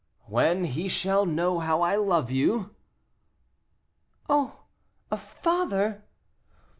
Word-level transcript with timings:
"When 0.25 0.63
he 0.63 0.87
shall 0.87 1.27
know 1.27 1.59
how 1.59 1.83
I 1.83 1.95
love 1.95 2.31
you?" 2.31 2.73
"Oh! 4.27 4.61
a 5.11 5.17
father!" 5.17 6.03